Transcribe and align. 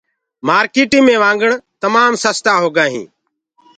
مآرڪيٚٽي 0.47 0.99
مي 1.05 1.15
وآگڻ 1.23 1.51
تمآم 1.83 2.11
سستآ 2.23 2.53
هوندآ 2.61 2.85
هينٚ 2.93 3.09